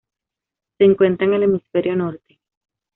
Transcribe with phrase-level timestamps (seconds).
[0.79, 2.39] Se encuentra en el Hemisferio Norte.